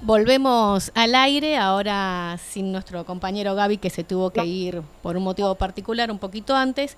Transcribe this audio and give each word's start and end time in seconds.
Volvemos 0.00 0.92
al 0.94 1.14
aire, 1.16 1.56
ahora 1.56 2.38
sin 2.50 2.70
nuestro 2.70 3.04
compañero 3.04 3.56
Gaby 3.56 3.78
que 3.78 3.90
se 3.90 4.04
tuvo 4.04 4.30
que 4.30 4.44
ir 4.44 4.82
por 5.02 5.16
un 5.16 5.24
motivo 5.24 5.56
particular 5.56 6.10
un 6.10 6.18
poquito 6.18 6.54
antes, 6.54 6.96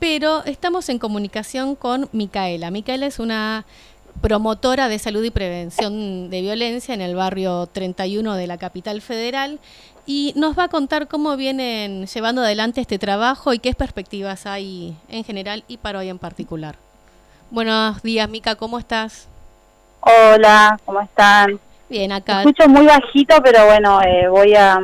pero 0.00 0.44
estamos 0.44 0.88
en 0.88 0.98
comunicación 0.98 1.76
con 1.76 2.08
Micaela. 2.12 2.72
Micaela 2.72 3.06
es 3.06 3.20
una 3.20 3.64
promotora 4.20 4.88
de 4.88 4.98
salud 4.98 5.22
y 5.22 5.30
prevención 5.30 6.28
de 6.28 6.40
violencia 6.40 6.92
en 6.92 7.00
el 7.00 7.14
barrio 7.14 7.66
31 7.66 8.34
de 8.34 8.46
la 8.48 8.58
capital 8.58 9.00
federal 9.00 9.60
y 10.04 10.32
nos 10.34 10.58
va 10.58 10.64
a 10.64 10.68
contar 10.68 11.06
cómo 11.06 11.36
vienen 11.36 12.06
llevando 12.06 12.42
adelante 12.42 12.80
este 12.80 12.98
trabajo 12.98 13.54
y 13.54 13.60
qué 13.60 13.74
perspectivas 13.74 14.46
hay 14.46 14.96
en 15.08 15.22
general 15.22 15.62
y 15.68 15.76
para 15.76 16.00
hoy 16.00 16.08
en 16.08 16.18
particular. 16.18 16.74
Buenos 17.52 18.02
días, 18.02 18.28
Mica, 18.28 18.56
¿cómo 18.56 18.78
estás? 18.78 19.28
Hola, 20.00 20.78
¿cómo 20.84 21.00
están? 21.00 21.60
Bien, 21.90 22.12
acá. 22.12 22.40
escucho 22.42 22.68
muy 22.68 22.86
bajito, 22.86 23.34
pero 23.42 23.66
bueno, 23.66 24.00
eh, 24.02 24.28
voy 24.28 24.54
a... 24.54 24.78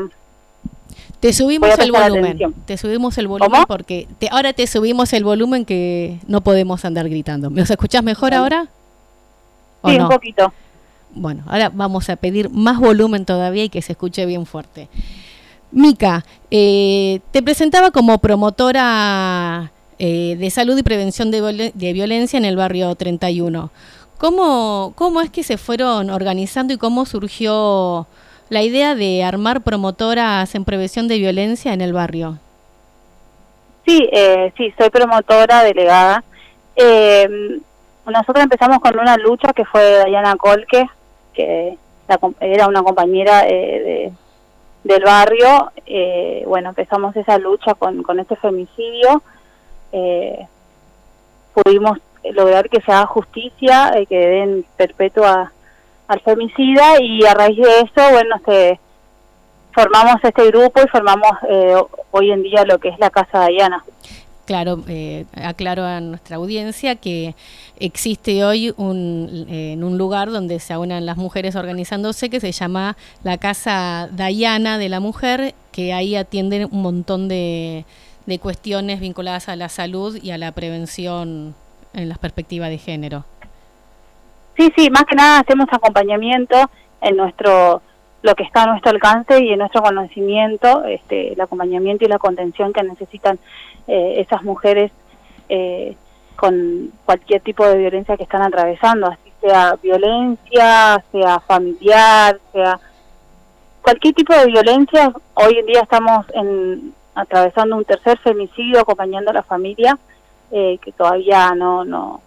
Te 1.20 1.32
subimos 1.32 1.78
el 1.78 1.92
volumen. 1.92 2.54
Te 2.66 2.76
subimos 2.76 3.16
el 3.16 3.28
volumen 3.28 3.62
porque 3.66 4.06
te, 4.18 4.28
ahora 4.30 4.52
te 4.52 4.66
subimos 4.66 5.12
el 5.12 5.24
volumen 5.24 5.64
que 5.64 6.18
no 6.26 6.42
podemos 6.42 6.84
andar 6.84 7.08
gritando. 7.08 7.48
¿Me 7.48 7.62
escuchás 7.62 8.02
mejor 8.02 8.34
ahora? 8.34 8.66
Sí, 9.84 9.96
un 9.96 10.08
poquito. 10.08 10.52
Bueno, 11.14 11.42
ahora 11.46 11.70
vamos 11.72 12.10
a 12.10 12.16
pedir 12.16 12.50
más 12.50 12.78
volumen 12.78 13.24
todavía 13.24 13.64
y 13.64 13.68
que 13.70 13.80
se 13.80 13.92
escuche 13.92 14.26
bien 14.26 14.44
fuerte. 14.44 14.88
Mica, 15.72 16.24
eh, 16.50 17.20
te 17.30 17.42
presentaba 17.42 17.90
como 17.90 18.18
promotora 18.18 19.72
eh, 19.98 20.36
de 20.38 20.50
salud 20.50 20.76
y 20.76 20.82
prevención 20.82 21.30
de, 21.30 21.72
de 21.74 21.92
violencia 21.92 22.36
en 22.36 22.44
el 22.44 22.56
barrio 22.56 22.94
31. 22.94 23.70
¿Cómo, 24.18 24.92
¿Cómo 24.96 25.20
es 25.20 25.30
que 25.30 25.42
se 25.42 25.58
fueron 25.58 26.10
organizando 26.10 26.72
y 26.72 26.78
cómo 26.78 27.04
surgió 27.04 28.06
la 28.48 28.62
idea 28.62 28.94
de 28.94 29.24
armar 29.24 29.60
promotoras 29.62 30.54
en 30.54 30.64
prevención 30.64 31.08
de 31.08 31.18
violencia 31.18 31.72
en 31.72 31.80
el 31.80 31.92
barrio? 31.92 32.38
Sí, 33.86 34.08
eh, 34.12 34.52
sí, 34.56 34.72
soy 34.78 34.90
promotora 34.90 35.62
delegada. 35.62 36.24
Eh, 36.74 37.60
nosotros 38.06 38.42
empezamos 38.42 38.80
con 38.80 38.98
una 38.98 39.16
lucha 39.16 39.52
que 39.52 39.64
fue 39.64 40.04
Diana 40.06 40.36
Colque, 40.36 40.86
que 41.34 41.76
era 42.40 42.68
una 42.68 42.82
compañera 42.82 43.46
eh, 43.46 44.12
del 44.84 45.04
barrio. 45.04 45.72
Eh, 45.84 46.44
bueno, 46.46 46.70
empezamos 46.70 47.14
esa 47.16 47.38
lucha 47.38 47.74
con, 47.74 48.02
con 48.02 48.20
este 48.20 48.36
femicidio. 48.36 49.22
Eh, 49.92 50.46
pudimos 51.52 51.98
lograr 52.32 52.68
que 52.68 52.80
se 52.80 52.92
haga 52.92 53.06
justicia, 53.06 53.92
y 54.00 54.06
que 54.06 54.18
den 54.18 54.64
perpetua 54.76 55.52
al 56.08 56.20
femicida 56.20 57.00
y 57.00 57.24
a 57.24 57.34
raíz 57.34 57.56
de 57.56 57.80
eso, 57.80 58.10
bueno, 58.12 58.36
se 58.44 58.78
formamos 59.72 60.16
este 60.22 60.46
grupo 60.46 60.80
y 60.82 60.88
formamos 60.88 61.32
eh, 61.48 61.74
hoy 62.12 62.30
en 62.30 62.42
día 62.42 62.64
lo 62.64 62.78
que 62.78 62.88
es 62.88 62.98
la 62.98 63.10
Casa 63.10 63.46
Diana. 63.48 63.84
Claro, 64.46 64.84
eh, 64.86 65.26
aclaro 65.34 65.82
a 65.82 66.00
nuestra 66.00 66.36
audiencia 66.36 66.94
que 66.94 67.34
existe 67.80 68.44
hoy 68.44 68.72
un, 68.76 69.46
en 69.48 69.82
un 69.82 69.98
lugar 69.98 70.30
donde 70.30 70.60
se 70.60 70.76
unan 70.76 71.04
las 71.04 71.16
mujeres 71.16 71.56
organizándose 71.56 72.30
que 72.30 72.38
se 72.38 72.52
llama 72.52 72.96
la 73.24 73.38
Casa 73.38 74.08
Diana 74.12 74.78
de 74.78 74.88
la 74.88 75.00
Mujer, 75.00 75.54
que 75.72 75.92
ahí 75.92 76.14
atienden 76.14 76.68
un 76.70 76.80
montón 76.80 77.26
de, 77.26 77.84
de 78.26 78.38
cuestiones 78.38 79.00
vinculadas 79.00 79.48
a 79.48 79.56
la 79.56 79.68
salud 79.68 80.16
y 80.22 80.30
a 80.30 80.38
la 80.38 80.52
prevención 80.52 81.56
en 81.96 82.08
las 82.08 82.18
perspectivas 82.18 82.70
de 82.70 82.78
género. 82.78 83.24
Sí, 84.56 84.72
sí, 84.76 84.90
más 84.90 85.04
que 85.04 85.16
nada 85.16 85.40
hacemos 85.40 85.66
acompañamiento 85.70 86.70
en 87.00 87.16
nuestro 87.16 87.82
lo 88.22 88.34
que 88.34 88.42
está 88.42 88.64
a 88.64 88.66
nuestro 88.66 88.90
alcance 88.90 89.44
y 89.44 89.52
en 89.52 89.58
nuestro 89.60 89.82
conocimiento, 89.82 90.84
este, 90.84 91.34
el 91.34 91.40
acompañamiento 91.40 92.04
y 92.04 92.08
la 92.08 92.18
contención 92.18 92.72
que 92.72 92.82
necesitan 92.82 93.38
eh, 93.86 94.14
esas 94.18 94.42
mujeres 94.42 94.90
eh, 95.48 95.96
con 96.34 96.92
cualquier 97.04 97.40
tipo 97.42 97.64
de 97.64 97.78
violencia 97.78 98.16
que 98.16 98.24
están 98.24 98.42
atravesando, 98.42 99.06
así 99.06 99.32
sea 99.40 99.76
violencia, 99.80 101.04
sea 101.12 101.40
familiar, 101.40 102.40
sea 102.52 102.80
cualquier 103.80 104.14
tipo 104.14 104.34
de 104.34 104.46
violencia. 104.46 105.12
Hoy 105.34 105.58
en 105.58 105.66
día 105.66 105.82
estamos 105.82 106.26
en, 106.34 106.94
atravesando 107.14 107.76
un 107.76 107.84
tercer 107.84 108.18
femicidio 108.18 108.80
acompañando 108.80 109.30
a 109.30 109.34
la 109.34 109.42
familia 109.44 109.96
eh, 110.50 110.78
que 110.78 110.92
todavía 110.92 111.54
no, 111.54 111.84
no, 111.84 112.20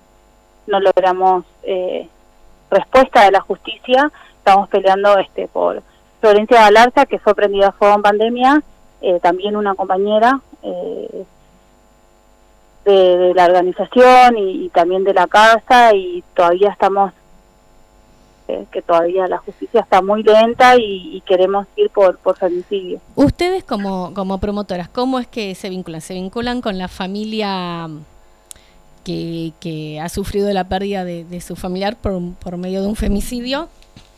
no 0.68 0.80
logramos 0.80 1.46
eh, 1.64 2.08
respuesta 2.70 3.24
de 3.24 3.32
la 3.32 3.42
justicia. 3.42 4.12
Estamos 4.38 4.70
peleando 4.70 5.18
este 5.18 5.48
por 5.48 5.82
Florencia 6.20 6.62
Galarza, 6.62 7.06
que 7.06 7.20
fue 7.20 7.36
prendida 7.36 7.70
a 7.70 7.72
fuego 7.72 7.96
en 7.96 8.02
pandemia, 8.02 8.64
eh, 9.02 9.20
también 9.22 9.56
una 9.56 9.76
compañera 9.76 10.42
de, 10.62 11.26
la 13.36 13.46
organización 13.46 14.38
y, 14.38 14.70
también 14.70 15.04
de 15.04 15.14
la 15.14 15.28
casa 15.28 15.94
y 15.94 16.24
todavía 16.34 16.70
estamos 16.72 17.14
que 18.72 18.82
todavía 18.82 19.28
la 19.28 19.38
justicia 19.38 19.82
está 19.82 20.02
muy 20.02 20.24
lenta 20.24 20.76
y, 20.78 21.22
queremos 21.26 21.68
ir 21.76 21.90
por, 21.90 22.18
por 22.18 22.38
femicidio. 22.38 23.00
Ustedes 23.16 23.64
como, 23.64 24.14
como 24.14 24.40
promotoras, 24.40 24.90
¿cómo 24.90 25.20
es 25.20 25.28
que 25.28 25.54
se 25.56 25.70
vinculan? 25.70 26.02
¿Se 26.02 26.14
vinculan 26.14 26.62
con 26.62 26.78
la 26.78 26.88
familia 26.88 27.90
que, 29.04 29.54
que 29.60 30.00
ha 30.00 30.10
sufrido 30.10 30.52
la 30.52 30.68
pérdida 30.68 31.04
de, 31.04 31.42
su 31.42 31.56
familiar 31.56 31.96
por, 31.96 32.20
por 32.36 32.58
medio 32.58 32.82
de 32.82 32.88
un 32.88 32.96
femicidio? 32.96 33.70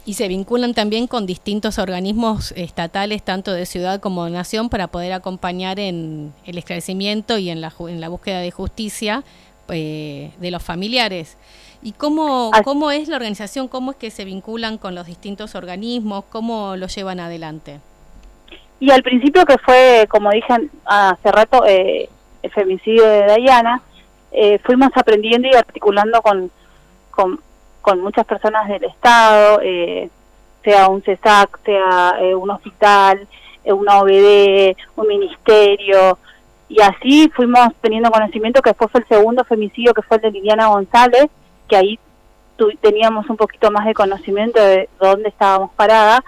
y 0.06 0.16
se 0.16 0.28
vinculan 0.28 0.74
también 0.74 1.08
con 1.08 1.26
distintos 1.26 1.78
organismos 1.78 2.54
estatales, 2.58 3.22
tanto 3.22 3.54
de 3.54 3.66
ciudad 3.66 4.00
como 4.00 4.26
de 4.26 4.32
nación, 4.32 4.70
para 4.70 4.88
poder 4.88 5.14
acompañar 5.14 5.80
en 5.80 6.34
el 6.46 6.58
esclarecimiento 6.58 7.38
y 7.38 7.50
en 7.50 7.62
la, 7.62 7.72
en 7.88 8.02
la 8.02 8.10
búsqueda 8.10 8.40
de 8.40 8.52
justicia 8.52 9.24
eh, 9.70 10.32
de 10.40 10.52
los 10.52 10.64
familiares. 10.64 11.38
¿Y 11.84 11.94
cómo, 11.94 12.52
cómo 12.64 12.92
es 12.92 13.08
la 13.08 13.16
organización? 13.16 13.68
¿Cómo 13.68 13.92
es 13.92 13.98
que 13.98 14.12
se 14.12 14.24
vinculan 14.24 14.78
con 14.78 14.94
los 14.94 15.08
distintos 15.08 15.56
organismos? 15.56 16.26
¿Cómo 16.30 16.76
lo 16.76 16.88
llevan 16.88 17.20
adelante? 17.20 17.80
Y 18.80 18.92
al 18.92 19.04
principio 19.04 19.46
que 19.46 19.58
fue, 19.58 20.08
como 20.10 20.30
dije 20.32 20.54
hace 20.86 21.32
rato, 21.32 21.66
eh, 21.66 22.10
el 22.44 22.52
femicidio 22.52 23.06
de 23.06 23.36
Diana, 23.36 23.82
eh, 24.32 24.60
fuimos 24.64 24.90
aprendiendo 24.96 25.48
y 25.48 25.56
articulando 25.56 26.22
con, 26.22 26.52
con, 27.10 27.40
con 27.82 28.00
muchas 28.02 28.26
personas 28.26 28.68
del 28.68 28.84
Estado, 28.84 29.60
eh, 29.64 30.10
sea 30.64 30.88
un 30.88 31.02
CESAC, 31.02 31.60
sea 31.64 32.16
un 32.38 32.50
hospital, 32.52 33.28
una 33.66 34.00
OBD, 34.02 34.76
un 34.96 35.08
ministerio, 35.08 36.18
y 36.70 36.80
así 36.82 37.30
fuimos 37.36 37.68
teniendo 37.82 38.10
conocimiento 38.12 38.62
que 38.62 38.70
después 38.70 38.92
fue 38.92 39.02
el 39.02 39.08
segundo 39.08 39.44
femicidio 39.44 39.94
que 39.94 40.02
fue 40.04 40.18
el 40.18 40.24
de 40.24 40.32
Liliana 40.32 40.68
González, 40.68 41.28
que 41.72 41.78
ahí 41.78 42.00
teníamos 42.82 43.30
un 43.30 43.38
poquito 43.38 43.72
más 43.72 43.86
de 43.86 43.94
conocimiento 43.94 44.62
de 44.62 44.90
dónde 45.00 45.30
estábamos 45.30 45.72
paradas 45.74 46.20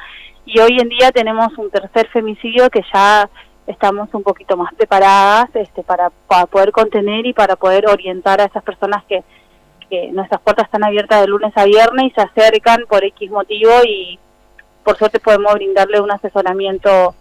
y 0.46 0.58
hoy 0.62 0.80
en 0.80 0.88
día 0.88 1.12
tenemos 1.12 1.56
un 1.58 1.70
tercer 1.70 2.08
femicidio 2.08 2.70
que 2.70 2.82
ya 2.94 3.30
estamos 3.68 4.08
un 4.14 4.24
poquito 4.24 4.56
más 4.56 4.74
preparadas 4.74 5.54
este, 5.56 5.84
para, 5.84 6.12
poder 6.50 6.72
contener 6.72 7.26
y 7.26 7.34
para 7.34 7.58
poder 7.58 7.90
orientar 7.90 8.40
a 8.40 8.46
esas 8.46 8.64
personas 8.64 9.04
que, 9.04 9.22
que 9.90 10.14
nuestras 10.14 10.40
puertas 10.40 10.66
están 10.66 10.86
abiertas 10.86 11.20
de 11.20 11.28
lunes 11.28 11.52
a 11.58 11.66
viernes 11.66 12.06
y 12.06 12.12
se 12.12 12.22
acercan 12.22 12.86
por 12.88 13.04
X 13.04 13.30
motivo 13.30 13.72
y 13.86 14.18
por 14.86 14.98
suerte 14.98 15.20
podemos 15.20 15.54
brindarle 15.56 16.00
un 16.00 16.12
asesoramiento 16.12 17.14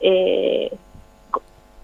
eh, 0.00 0.74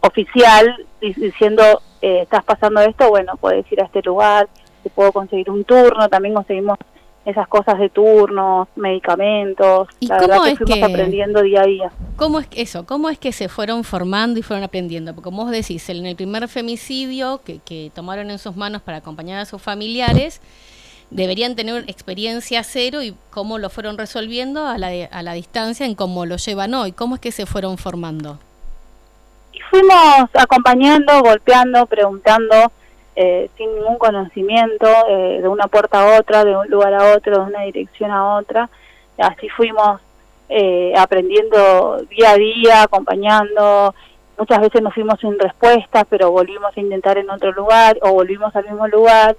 oficial 0.00 0.86
diciendo 1.00 1.82
eh, 2.00 2.20
estás 2.22 2.42
pasando 2.42 2.80
esto, 2.80 3.10
bueno, 3.10 3.34
puedes 3.38 3.70
ir 3.70 3.82
a 3.82 3.84
este 3.84 4.00
lugar, 4.00 4.48
puedo 4.90 5.12
conseguir 5.12 5.50
un 5.50 5.64
turno, 5.64 6.08
también 6.08 6.34
conseguimos 6.34 6.78
esas 7.24 7.48
cosas 7.48 7.78
de 7.78 7.88
turnos, 7.88 8.68
medicamentos, 8.76 9.88
¿Y 9.98 10.08
la 10.08 10.18
verdad 10.18 10.42
que 10.44 10.56
fuimos 10.56 10.90
aprendiendo 10.90 11.42
día 11.42 11.62
a 11.62 11.66
día. 11.66 11.92
¿Cómo 12.16 12.38
es 12.38 12.46
que 12.46 12.60
eso? 12.60 12.84
¿Cómo 12.84 13.08
es 13.08 13.18
que 13.18 13.32
se 13.32 13.48
fueron 13.48 13.82
formando 13.82 14.38
y 14.38 14.42
fueron 14.42 14.62
aprendiendo? 14.62 15.14
Porque 15.14 15.24
como 15.24 15.44
vos 15.44 15.50
decís, 15.50 15.88
en 15.88 16.04
el 16.04 16.16
primer 16.16 16.46
femicidio 16.48 17.40
que, 17.42 17.60
que 17.60 17.90
tomaron 17.94 18.30
en 18.30 18.38
sus 18.38 18.56
manos 18.56 18.82
para 18.82 18.98
acompañar 18.98 19.40
a 19.40 19.46
sus 19.46 19.62
familiares, 19.62 20.42
deberían 21.10 21.56
tener 21.56 21.84
experiencia 21.88 22.62
cero 22.62 23.02
y 23.02 23.14
cómo 23.30 23.58
lo 23.58 23.70
fueron 23.70 23.96
resolviendo 23.96 24.66
a 24.66 24.76
la, 24.76 24.88
a 25.10 25.22
la 25.22 25.32
distancia 25.32 25.86
en 25.86 25.94
cómo 25.94 26.26
lo 26.26 26.36
llevan 26.36 26.74
hoy. 26.74 26.92
¿Cómo 26.92 27.14
es 27.14 27.20
que 27.20 27.32
se 27.32 27.46
fueron 27.46 27.78
formando? 27.78 28.38
Y 29.52 29.60
fuimos 29.70 30.28
acompañando, 30.34 31.22
golpeando, 31.22 31.86
preguntando, 31.86 32.70
eh, 33.16 33.48
sin 33.56 33.72
ningún 33.76 33.96
conocimiento, 33.96 34.88
eh, 35.08 35.38
de 35.40 35.46
una 35.46 35.68
puerta 35.68 36.02
a 36.02 36.18
otra, 36.18 36.44
de 36.44 36.56
un 36.56 36.68
lugar 36.68 36.94
a 36.94 37.14
otro, 37.14 37.44
de 37.44 37.50
una 37.50 37.62
dirección 37.62 38.10
a 38.10 38.36
otra. 38.36 38.68
Así 39.18 39.48
fuimos 39.50 40.00
eh, 40.48 40.92
aprendiendo 40.98 41.98
día 42.10 42.32
a 42.32 42.36
día, 42.36 42.82
acompañando. 42.82 43.94
Muchas 44.36 44.60
veces 44.60 44.82
nos 44.82 44.94
fuimos 44.94 45.20
sin 45.20 45.38
respuestas, 45.38 46.04
pero 46.10 46.32
volvimos 46.32 46.76
a 46.76 46.80
intentar 46.80 47.16
en 47.18 47.30
otro 47.30 47.52
lugar 47.52 47.96
o 48.02 48.12
volvimos 48.12 48.54
al 48.56 48.64
mismo 48.64 48.88
lugar. 48.88 49.36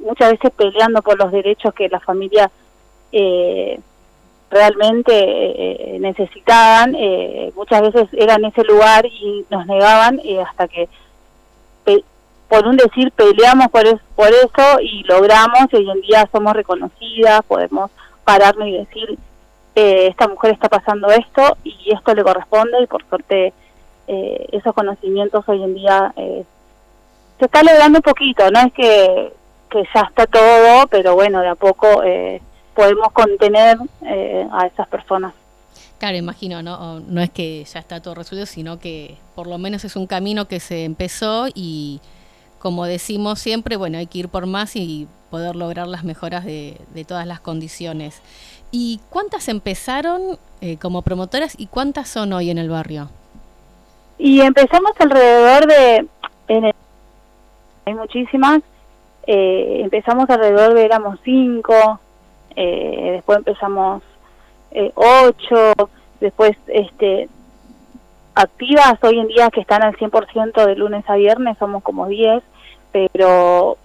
muchas 0.00 0.32
veces 0.32 0.50
peleando 0.50 1.00
por 1.00 1.16
los 1.18 1.32
derechos 1.32 1.72
que 1.72 1.88
la 1.88 2.00
familia 2.00 2.50
realmente 4.50 5.12
eh, 5.14 5.98
necesitaban, 6.00 6.96
muchas 7.54 7.80
veces 7.80 8.08
era 8.12 8.34
en 8.34 8.46
ese 8.46 8.64
lugar 8.64 9.06
y 9.06 9.46
nos 9.48 9.64
negaban 9.66 10.20
hasta 10.44 10.68
que 10.68 10.88
por 12.50 12.66
un 12.66 12.76
decir 12.76 13.12
peleamos 13.12 13.68
por, 13.68 13.84
por 14.16 14.28
eso 14.28 14.80
y 14.82 15.04
logramos 15.04 15.72
y 15.72 15.76
hoy 15.76 15.90
en 15.90 16.00
día 16.02 16.28
somos 16.32 16.52
reconocidas, 16.52 17.42
podemos 17.46 17.92
pararnos 18.24 18.66
y 18.66 18.72
decir 18.72 19.18
eh, 19.76 20.08
esta 20.08 20.26
mujer 20.26 20.52
está 20.52 20.68
pasando 20.68 21.08
esto 21.08 21.56
y 21.62 21.94
esto 21.94 22.12
le 22.12 22.24
corresponde 22.24 22.82
y 22.82 22.86
por 22.88 23.08
suerte 23.08 23.54
eh, 24.08 24.48
esos 24.50 24.74
conocimientos 24.74 25.44
hoy 25.46 25.62
en 25.62 25.74
día 25.74 26.12
eh, 26.16 26.44
se 27.38 27.44
está 27.44 27.62
logrando 27.62 27.98
un 27.98 28.02
poquito, 28.02 28.50
no 28.50 28.58
es 28.58 28.72
que, 28.72 29.32
que 29.70 29.84
ya 29.94 30.00
está 30.00 30.26
todo, 30.26 30.88
pero 30.88 31.14
bueno, 31.14 31.40
de 31.40 31.48
a 31.48 31.54
poco 31.54 32.02
eh, 32.02 32.42
podemos 32.74 33.12
contener 33.12 33.78
a 34.52 34.66
esas 34.66 34.88
personas. 34.88 35.32
Claro, 35.98 36.16
imagino, 36.16 36.62
¿no? 36.62 36.98
no 36.98 37.20
es 37.20 37.30
que 37.30 37.62
ya 37.62 37.78
está 37.78 38.02
todo 38.02 38.16
resuelto, 38.16 38.46
sino 38.46 38.80
que 38.80 39.16
por 39.36 39.46
lo 39.46 39.58
menos 39.58 39.84
es 39.84 39.94
un 39.94 40.08
camino 40.08 40.48
que 40.48 40.58
se 40.58 40.84
empezó 40.84 41.46
y 41.54 42.00
como 42.60 42.84
decimos 42.84 43.40
siempre, 43.40 43.76
bueno, 43.76 43.98
hay 43.98 44.06
que 44.06 44.18
ir 44.18 44.28
por 44.28 44.46
más 44.46 44.76
y 44.76 45.08
poder 45.30 45.56
lograr 45.56 45.88
las 45.88 46.04
mejoras 46.04 46.44
de, 46.44 46.76
todas 47.08 47.26
las 47.26 47.40
condiciones. 47.40 48.22
¿Y 48.70 49.00
cuántas 49.08 49.48
empezaron 49.48 50.38
eh, 50.60 50.76
como 50.76 51.02
promotoras 51.02 51.58
y 51.58 51.66
cuántas 51.66 52.08
son 52.08 52.32
hoy 52.32 52.50
en 52.50 52.58
el 52.58 52.68
barrio? 52.68 53.08
Y 54.18 54.42
empezamos 54.42 54.92
alrededor 54.98 55.66
de, 55.66 56.06
hay 57.86 57.94
muchísimas, 57.94 58.60
eh, 59.26 59.80
empezamos 59.82 60.28
alrededor 60.28 60.74
de 60.74 60.84
éramos 60.84 61.18
cinco, 61.24 61.98
eh, 62.54 63.12
después 63.12 63.38
empezamos 63.38 64.02
ocho, 64.94 65.72
después 66.20 66.52
este 66.68 67.28
activas 68.40 68.94
hoy 69.02 69.18
en 69.18 69.28
día 69.28 69.50
que 69.50 69.60
están 69.60 69.82
al 69.82 69.96
100% 69.96 70.66
de 70.66 70.76
lunes 70.76 71.04
a 71.08 71.16
viernes 71.16 71.58
somos 71.58 71.82
como 71.82 72.06
10, 72.06 72.42
pero 72.92 73.76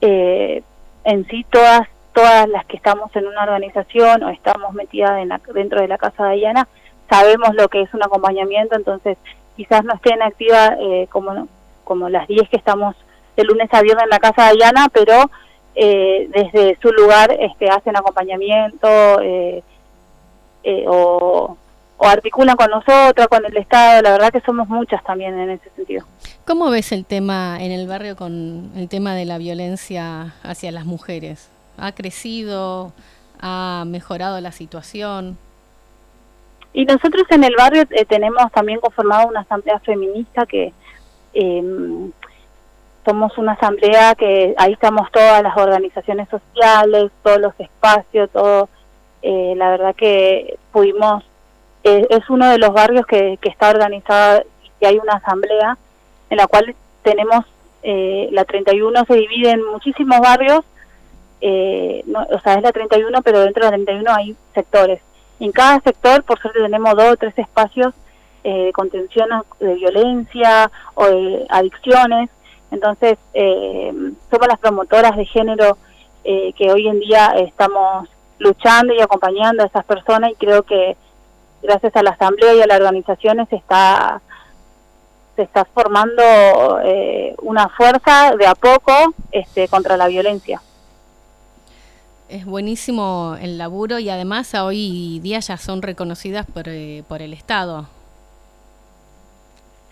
eh, 0.00 0.62
en 1.04 1.26
sí 1.26 1.44
todas 1.50 1.88
todas 2.12 2.48
las 2.48 2.64
que 2.66 2.76
estamos 2.76 3.14
en 3.16 3.26
una 3.26 3.42
organización 3.42 4.22
o 4.22 4.28
estamos 4.28 4.72
metidas 4.72 5.20
en 5.20 5.30
dentro 5.52 5.80
de 5.80 5.88
la 5.88 5.98
Casa 5.98 6.26
de 6.26 6.36
Diana 6.36 6.68
sabemos 7.10 7.54
lo 7.54 7.68
que 7.68 7.82
es 7.82 7.92
un 7.92 8.02
acompañamiento, 8.02 8.76
entonces 8.76 9.18
quizás 9.56 9.84
no 9.84 9.94
estén 9.94 10.22
activas 10.22 10.72
eh, 10.80 11.06
como, 11.10 11.48
como 11.84 12.08
las 12.08 12.28
10 12.28 12.48
que 12.48 12.56
estamos 12.56 12.94
de 13.36 13.44
lunes 13.44 13.68
a 13.72 13.82
viernes 13.82 14.04
en 14.04 14.10
la 14.10 14.20
Casa 14.20 14.48
de 14.48 14.56
Diana, 14.56 14.88
pero 14.92 15.30
eh, 15.74 16.28
desde 16.30 16.78
su 16.80 16.92
lugar 16.92 17.36
este, 17.38 17.68
hacen 17.68 17.96
acompañamiento 17.96 18.88
eh, 19.22 19.62
o 20.86 21.56
o 21.96 22.06
articulan 22.06 22.56
con 22.56 22.70
nosotros, 22.70 23.28
con 23.28 23.44
el 23.44 23.56
Estado, 23.56 24.02
la 24.02 24.12
verdad 24.12 24.32
que 24.32 24.40
somos 24.40 24.68
muchas 24.68 25.02
también 25.04 25.38
en 25.38 25.50
ese 25.50 25.70
sentido. 25.76 26.04
¿Cómo 26.44 26.70
ves 26.70 26.92
el 26.92 27.04
tema 27.04 27.58
en 27.60 27.72
el 27.72 27.86
barrio 27.86 28.16
con 28.16 28.72
el 28.76 28.88
tema 28.88 29.14
de 29.14 29.24
la 29.24 29.38
violencia 29.38 30.34
hacia 30.42 30.72
las 30.72 30.84
mujeres? 30.84 31.48
¿Ha 31.78 31.92
crecido? 31.92 32.92
¿Ha 33.40 33.84
mejorado 33.86 34.40
la 34.40 34.52
situación? 34.52 35.38
Y 36.72 36.84
nosotros 36.84 37.24
en 37.30 37.44
el 37.44 37.54
barrio 37.56 37.84
eh, 37.90 38.04
tenemos 38.04 38.50
también 38.52 38.80
conformado 38.80 39.28
una 39.28 39.40
asamblea 39.40 39.78
feminista 39.78 40.44
que 40.44 40.72
em, 41.32 42.10
somos 43.04 43.38
una 43.38 43.52
asamblea 43.52 44.14
que 44.14 44.54
ahí 44.56 44.72
estamos 44.72 45.10
todas 45.12 45.42
las 45.42 45.56
organizaciones 45.56 46.28
sociales, 46.28 47.12
todos 47.22 47.38
los 47.38 47.54
espacios, 47.58 48.28
todo. 48.30 48.68
Eh, 49.22 49.54
la 49.56 49.70
verdad 49.70 49.94
que 49.94 50.58
pudimos 50.72 51.24
es 51.84 52.30
uno 52.30 52.48
de 52.48 52.58
los 52.58 52.72
barrios 52.72 53.06
que, 53.06 53.38
está 53.42 53.68
organizado 53.68 54.42
y 54.64 54.70
que 54.80 54.86
hay 54.86 54.98
una 54.98 55.14
asamblea 55.14 55.76
en 56.30 56.38
la 56.38 56.46
cual 56.46 56.74
tenemos, 57.02 57.44
eh, 57.82 58.28
la 58.32 58.44
31 58.44 59.04
se 59.04 59.14
divide 59.14 59.50
en 59.50 59.64
muchísimos 59.64 60.18
barrios, 60.20 60.64
eh, 61.42 62.02
o 62.06 62.40
sea, 62.40 62.54
es 62.54 62.62
la 62.62 62.72
31, 62.72 63.20
pero 63.22 63.40
dentro 63.40 63.64
de 63.64 63.70
la 63.70 63.76
31 63.76 64.10
hay 64.14 64.36
sectores. 64.54 65.00
En 65.40 65.52
cada 65.52 65.80
sector, 65.80 66.22
por 66.24 66.40
suerte, 66.40 66.60
tenemos 66.60 66.96
dos 66.96 67.12
o 67.12 67.16
tres 67.16 67.36
espacios 67.38 67.92
eh, 68.44 68.66
de 68.66 68.72
contención 68.72 69.28
de 69.60 69.74
violencia 69.74 70.70
o 70.94 71.06
de 71.06 71.46
adicciones. 71.50 72.30
Entonces, 72.70 73.18
somos 74.30 74.48
las 74.48 74.58
promotoras 74.58 75.16
de 75.16 75.26
género 75.26 75.78
que 76.24 76.72
hoy 76.72 76.88
en 76.88 76.98
día 76.98 77.34
estamos 77.36 78.08
luchando 78.38 78.94
y 78.94 79.00
acompañando 79.00 79.62
a 79.62 79.66
esas 79.66 79.84
personas 79.84 80.32
y 80.32 80.34
creo 80.34 80.62
que 80.64 80.96
gracias 81.64 81.96
a 81.96 82.02
la 82.02 82.10
asamblea 82.10 82.54
y 82.54 82.62
a 82.62 82.66
las 82.66 82.78
organizaciones 82.78 83.48
se 83.48 83.56
está 83.56 84.20
se 85.36 85.42
está 85.42 85.64
formando 85.64 86.22
eh, 86.84 87.34
una 87.42 87.68
fuerza 87.68 88.36
de 88.36 88.46
a 88.46 88.54
poco 88.54 88.92
este, 89.32 89.66
contra 89.66 89.96
la 89.96 90.06
violencia. 90.06 90.62
Es 92.28 92.44
buenísimo 92.44 93.36
el 93.40 93.58
laburo 93.58 93.98
y 93.98 94.10
además 94.10 94.54
hoy 94.54 95.18
día 95.22 95.40
ya 95.40 95.56
son 95.56 95.82
reconocidas 95.82 96.46
por, 96.46 96.68
eh, 96.68 97.02
por 97.08 97.20
el 97.20 97.32
Estado. 97.32 97.88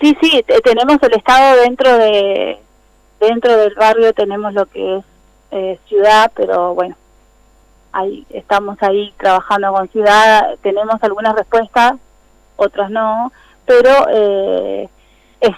Sí, 0.01 0.17
sí, 0.21 0.45
tenemos 0.63 0.99
el 1.03 1.15
Estado 1.15 1.61
dentro 1.61 1.99
de 1.99 2.59
dentro 3.21 3.57
del 3.57 3.75
barrio, 3.75 4.13
tenemos 4.13 4.53
lo 4.53 4.67
que 4.67 4.99
es 4.99 5.05
eh, 5.53 5.79
ciudad, 5.89 6.31
pero 6.35 6.75
bueno, 6.75 6.97
ahí 7.93 8.27
estamos 8.31 8.77
ahí 8.83 9.13
trabajando 9.19 9.73
con 9.73 9.89
Ciudad, 9.89 10.57
tenemos 10.63 11.03
algunas 11.03 11.35
respuestas, 11.35 11.95
otras 12.57 12.91
no, 12.91 13.33
pero 13.67 13.91
eh, 14.11 14.89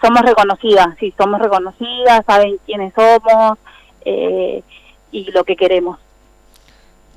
somos 0.03 0.23
reconocidas, 0.23 0.89
sí, 0.99 1.15
somos 1.17 1.41
reconocidas, 1.41 2.25
saben 2.27 2.59
quiénes 2.67 2.93
somos 2.95 3.59
eh, 4.05 4.63
y 5.13 5.31
lo 5.31 5.45
que 5.45 5.57
queremos. 5.57 5.99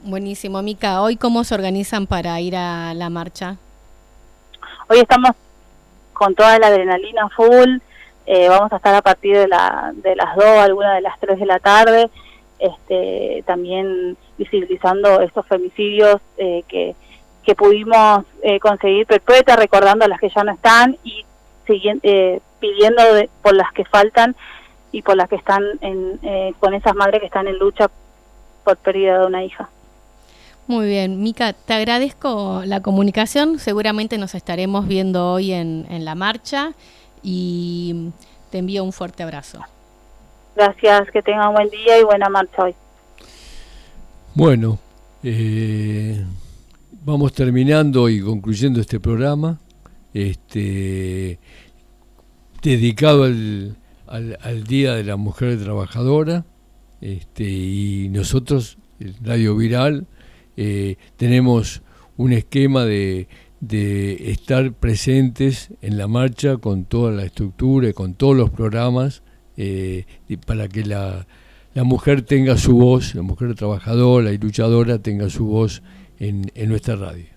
Buenísimo, 0.03 0.61
Mica. 0.61 1.01
¿Hoy 1.01 1.17
cómo 1.17 1.43
se 1.43 1.55
organizan 1.55 2.07
para 2.07 2.39
ir 2.39 2.55
a 2.55 2.93
la 2.93 3.09
marcha? 3.09 3.57
Hoy 4.89 4.99
estamos 4.99 5.31
con 6.13 6.33
toda 6.33 6.57
la 6.59 6.67
adrenalina 6.67 7.29
full, 7.29 7.79
eh, 8.25 8.49
vamos 8.49 8.71
a 8.71 8.77
estar 8.77 8.93
a 8.95 9.01
partir 9.01 9.37
de, 9.37 9.47
la, 9.47 9.91
de 9.95 10.15
las 10.15 10.35
2, 10.35 10.45
alguna 10.45 10.95
de 10.95 11.01
las 11.01 11.19
3 11.19 11.39
de 11.39 11.45
la 11.45 11.59
tarde, 11.59 12.09
este, 12.59 13.43
también 13.45 14.17
visibilizando 14.37 15.21
estos 15.21 15.45
femicidios 15.47 16.21
eh, 16.37 16.63
que, 16.67 16.95
que 17.43 17.55
pudimos 17.55 18.25
eh, 18.43 18.59
conseguir 18.59 19.05
perpetua, 19.05 19.55
recordando 19.55 20.05
a 20.05 20.07
las 20.07 20.19
que 20.19 20.29
ya 20.29 20.43
no 20.43 20.51
están 20.51 20.97
y 21.03 21.25
eh, 21.69 22.39
pidiendo 22.59 23.01
por 23.41 23.55
las 23.55 23.71
que 23.73 23.85
faltan 23.85 24.35
y 24.91 25.01
por 25.01 25.15
las 25.15 25.29
que 25.29 25.35
están 25.35 25.63
en, 25.81 26.19
eh, 26.23 26.53
con 26.59 26.73
esas 26.73 26.95
madres 26.95 27.19
que 27.19 27.27
están 27.27 27.47
en 27.47 27.57
lucha 27.57 27.89
por 28.63 28.77
pérdida 28.77 29.19
de 29.19 29.25
una 29.25 29.43
hija. 29.43 29.69
Muy 30.67 30.87
bien, 30.87 31.21
Mica, 31.21 31.53
te 31.53 31.73
agradezco 31.73 32.61
la 32.65 32.81
comunicación. 32.81 33.59
Seguramente 33.59 34.17
nos 34.17 34.35
estaremos 34.35 34.87
viendo 34.87 35.31
hoy 35.31 35.53
en, 35.53 35.85
en 35.89 36.03
la 36.03 36.15
marcha 36.15 36.73
y 37.23 38.11
te 38.51 38.57
envío 38.57 38.83
un 38.83 38.91
fuerte 38.91 39.23
abrazo. 39.23 39.61
Gracias, 40.55 41.09
que 41.11 41.21
tengan 41.21 41.53
buen 41.53 41.69
día 41.69 41.99
y 41.99 42.03
buena 42.03 42.27
marcha 42.27 42.63
hoy. 42.63 42.75
Bueno, 44.37 44.77
eh, 45.23 46.23
vamos 47.03 47.33
terminando 47.33 48.07
y 48.07 48.21
concluyendo 48.21 48.79
este 48.79 48.99
programa, 48.99 49.59
este, 50.13 51.39
dedicado 52.61 53.23
al, 53.23 53.79
al, 54.05 54.63
Día 54.65 54.93
de 54.93 55.03
la 55.03 55.15
Mujer 55.15 55.59
Trabajadora, 55.59 56.45
este, 57.01 57.45
y 57.45 58.09
nosotros, 58.09 58.77
Radio 59.23 59.55
Viral, 59.55 60.05
eh, 60.55 60.97
tenemos 61.15 61.81
un 62.15 62.31
esquema 62.31 62.85
de, 62.85 63.27
de 63.59 64.29
estar 64.29 64.71
presentes 64.71 65.71
en 65.81 65.97
la 65.97 66.07
marcha 66.07 66.57
con 66.57 66.85
toda 66.85 67.11
la 67.11 67.23
estructura 67.23 67.89
y 67.89 67.93
con 67.93 68.13
todos 68.13 68.37
los 68.37 68.51
programas 68.51 69.23
eh, 69.57 70.05
para 70.45 70.67
que 70.67 70.85
la, 70.85 71.25
la, 71.77 71.83
mujer 71.83 72.23
tenga 72.23 72.57
su 72.57 72.75
voz, 72.75 73.13
la 73.13 73.21
mujer 73.21 73.53
trabajadora 73.53 74.31
y 74.31 74.39
luchadora 74.39 74.99
tenga 74.99 75.29
su 75.29 75.45
voz 75.45 75.83
en, 76.19 76.51
nuestra 76.67 76.95
radio. 76.95 77.36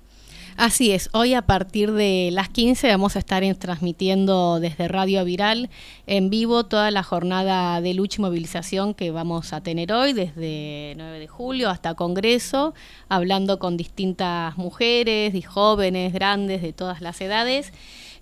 Así 0.57 0.90
es, 0.90 1.09
hoy 1.12 1.35
a 1.35 1.42
partir 1.42 1.92
de 1.92 2.30
las 2.33 2.49
15 2.49 2.88
vamos 2.88 3.16
a 3.16 3.21
estar 3.21 3.42
transmitiendo 3.57 4.61
desde 4.61 4.88
Radio 4.88 5.25
Viral 5.25 5.71
en 6.07 6.28
vivo 6.28 6.64
toda 6.64 6.90
la 6.90 7.02
jornada 7.02 7.80
de 7.80 7.95
lucha 7.95 8.16
y 8.19 8.23
movilización 8.23 8.92
que 8.92 9.11
vamos 9.11 9.52
a 9.52 9.62
tener 9.62 9.92
hoy, 9.92 10.12
desde 10.12 10.95
9 10.97 11.19
de 11.19 11.28
julio 11.28 11.71
hasta 11.71 11.95
Congreso, 11.95 12.75
hablando 13.09 13.59
con 13.59 13.76
distintas 13.76 14.59
mujeres 14.59 15.35
y 15.35 15.42
jóvenes, 15.42 16.12
grandes, 16.12 16.61
de 16.62 16.73
todas 16.73 17.00
las 17.00 17.21
edades. 17.21 17.73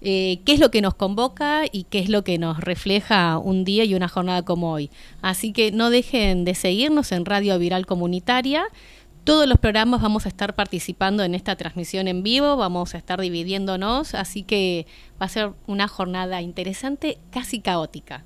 Eh, 0.00 0.38
qué 0.44 0.52
es 0.52 0.60
lo 0.60 0.70
que 0.70 0.80
nos 0.80 0.94
convoca 0.94 1.62
y 1.72 1.82
qué 1.84 1.98
es 1.98 2.08
lo 2.08 2.22
que 2.22 2.38
nos 2.38 2.60
refleja 2.60 3.36
un 3.38 3.64
día 3.64 3.84
y 3.84 3.94
una 3.94 4.06
jornada 4.06 4.42
como 4.42 4.72
hoy. 4.72 4.90
Así 5.22 5.52
que 5.52 5.72
no 5.72 5.90
dejen 5.90 6.44
de 6.44 6.54
seguirnos 6.54 7.10
en 7.10 7.24
Radio 7.24 7.58
Viral 7.58 7.84
Comunitaria 7.84 8.64
todos 9.28 9.46
los 9.46 9.58
programas 9.58 10.00
vamos 10.00 10.24
a 10.24 10.30
estar 10.30 10.54
participando 10.54 11.22
en 11.22 11.34
esta 11.34 11.54
transmisión 11.54 12.08
en 12.08 12.22
vivo, 12.22 12.56
vamos 12.56 12.94
a 12.94 12.96
estar 12.96 13.20
dividiéndonos, 13.20 14.14
así 14.14 14.42
que 14.42 14.86
va 15.20 15.26
a 15.26 15.28
ser 15.28 15.50
una 15.66 15.86
jornada 15.86 16.40
interesante, 16.40 17.18
casi 17.30 17.60
caótica. 17.60 18.24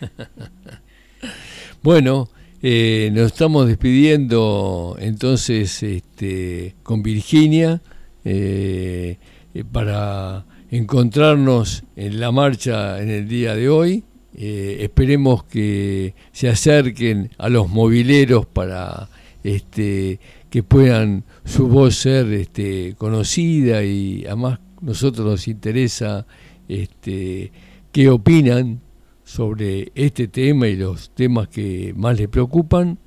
bueno, 1.84 2.30
eh, 2.64 3.10
nos 3.12 3.26
estamos 3.26 3.68
despidiendo 3.68 4.96
entonces 4.98 5.84
este, 5.84 6.74
con 6.82 7.04
Virginia 7.04 7.80
eh, 8.24 9.18
eh, 9.54 9.64
para 9.70 10.46
encontrarnos 10.72 11.84
en 11.94 12.18
la 12.18 12.32
marcha 12.32 13.00
en 13.00 13.08
el 13.10 13.28
día 13.28 13.54
de 13.54 13.68
hoy. 13.68 14.02
esperemos 14.34 15.44
que 15.44 16.14
se 16.32 16.48
acerquen 16.48 17.30
a 17.38 17.48
los 17.48 17.68
mobileros 17.68 18.46
para 18.46 19.08
este, 19.44 20.18
que 20.50 20.62
puedan 20.62 21.24
su 21.44 21.68
voz 21.68 21.94
ser 21.94 22.32
este, 22.32 22.94
conocida 22.98 23.82
y 23.84 24.24
además 24.26 24.58
nosotros 24.80 25.26
nos 25.26 25.48
interesa 25.48 26.26
este, 26.68 27.52
qué 27.92 28.10
opinan 28.10 28.80
sobre 29.24 29.92
este 29.94 30.26
tema 30.26 30.66
y 30.66 30.76
los 30.76 31.10
temas 31.10 31.48
que 31.48 31.94
más 31.96 32.18
les 32.18 32.28
preocupan 32.28 32.98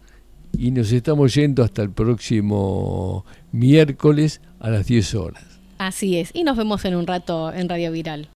y 0.57 0.71
nos 0.71 0.91
estamos 0.91 1.33
yendo 1.33 1.63
hasta 1.63 1.81
el 1.81 1.89
próximo 1.91 3.25
miércoles 3.51 4.39
a 4.59 4.69
las 4.69 4.87
10 4.87 5.15
horas. 5.15 5.43
Así 5.79 6.17
es, 6.17 6.31
y 6.33 6.43
nos 6.43 6.55
vemos 6.55 6.85
en 6.85 6.95
un 6.95 7.07
rato 7.07 7.51
en 7.51 7.67
Radio 7.67 7.91
Viral. 7.91 8.29